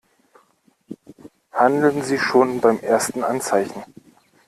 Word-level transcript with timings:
Handeln 1.51 2.01
Sie 2.01 2.17
schon 2.17 2.59
beim 2.59 2.79
ersten 2.79 3.23
Anzeichen! 3.23 3.83